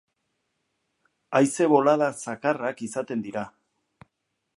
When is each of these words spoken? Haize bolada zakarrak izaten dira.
Haize 1.39 1.67
bolada 1.73 2.07
zakarrak 2.31 2.81
izaten 2.87 3.23
dira. 3.27 3.45